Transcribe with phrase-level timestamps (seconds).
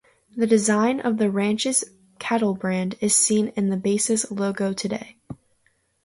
[0.35, 1.83] The design of the ranch's
[2.17, 5.17] cattle brand is seen in the base's logo today.